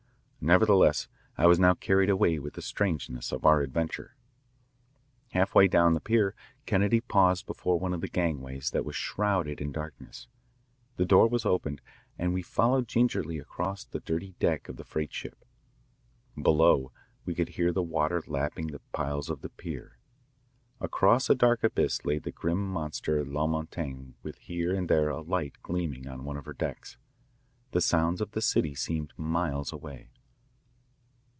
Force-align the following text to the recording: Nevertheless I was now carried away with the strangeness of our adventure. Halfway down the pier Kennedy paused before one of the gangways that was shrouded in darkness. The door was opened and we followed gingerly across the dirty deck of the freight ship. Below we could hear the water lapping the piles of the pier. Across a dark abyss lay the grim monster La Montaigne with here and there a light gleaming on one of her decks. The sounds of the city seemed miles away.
Nevertheless 0.43 1.07
I 1.37 1.45
was 1.45 1.59
now 1.59 1.75
carried 1.75 2.09
away 2.09 2.39
with 2.39 2.55
the 2.55 2.63
strangeness 2.63 3.31
of 3.31 3.45
our 3.45 3.61
adventure. 3.61 4.15
Halfway 5.33 5.67
down 5.67 5.93
the 5.93 5.99
pier 5.99 6.33
Kennedy 6.65 6.99
paused 6.99 7.45
before 7.45 7.79
one 7.79 7.93
of 7.93 8.01
the 8.01 8.07
gangways 8.07 8.71
that 8.71 8.83
was 8.83 8.95
shrouded 8.95 9.61
in 9.61 9.71
darkness. 9.71 10.27
The 10.97 11.05
door 11.05 11.27
was 11.27 11.45
opened 11.45 11.79
and 12.17 12.33
we 12.33 12.41
followed 12.41 12.87
gingerly 12.87 13.37
across 13.37 13.85
the 13.85 13.99
dirty 13.99 14.33
deck 14.39 14.67
of 14.67 14.77
the 14.77 14.83
freight 14.83 15.13
ship. 15.13 15.45
Below 16.35 16.91
we 17.23 17.35
could 17.35 17.49
hear 17.49 17.71
the 17.71 17.83
water 17.83 18.23
lapping 18.25 18.65
the 18.71 18.81
piles 18.93 19.29
of 19.29 19.41
the 19.41 19.49
pier. 19.49 19.99
Across 20.79 21.29
a 21.29 21.35
dark 21.35 21.63
abyss 21.63 22.03
lay 22.03 22.17
the 22.17 22.31
grim 22.31 22.67
monster 22.67 23.23
La 23.23 23.45
Montaigne 23.45 24.13
with 24.23 24.39
here 24.39 24.73
and 24.73 24.89
there 24.89 25.09
a 25.09 25.21
light 25.21 25.61
gleaming 25.61 26.07
on 26.07 26.25
one 26.25 26.35
of 26.35 26.45
her 26.45 26.53
decks. 26.53 26.97
The 27.73 27.79
sounds 27.79 28.21
of 28.21 28.31
the 28.31 28.41
city 28.41 28.73
seemed 28.73 29.13
miles 29.17 29.71
away. 29.71 30.09